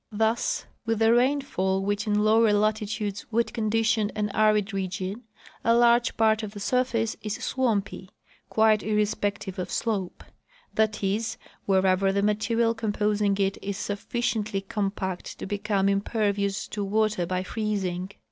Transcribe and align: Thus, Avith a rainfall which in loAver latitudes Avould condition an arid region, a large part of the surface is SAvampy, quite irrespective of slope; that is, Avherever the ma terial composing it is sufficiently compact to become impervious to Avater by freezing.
Thus, 0.11 0.65
Avith 0.87 0.99
a 1.01 1.13
rainfall 1.13 1.83
which 1.83 2.07
in 2.07 2.15
loAver 2.15 2.59
latitudes 2.59 3.23
Avould 3.31 3.53
condition 3.53 4.11
an 4.15 4.29
arid 4.31 4.73
region, 4.73 5.21
a 5.63 5.75
large 5.75 6.17
part 6.17 6.41
of 6.41 6.53
the 6.53 6.59
surface 6.59 7.15
is 7.21 7.37
SAvampy, 7.37 8.09
quite 8.49 8.81
irrespective 8.81 9.59
of 9.59 9.69
slope; 9.71 10.23
that 10.73 11.03
is, 11.03 11.37
Avherever 11.69 12.11
the 12.11 12.23
ma 12.23 12.33
terial 12.33 12.75
composing 12.75 13.37
it 13.37 13.59
is 13.61 13.77
sufficiently 13.77 14.61
compact 14.61 15.37
to 15.37 15.45
become 15.45 15.87
impervious 15.87 16.67
to 16.69 16.83
Avater 16.83 17.27
by 17.27 17.43
freezing. 17.43 18.09